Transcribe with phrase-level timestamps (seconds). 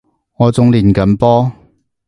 [0.37, 1.51] 我仲練緊波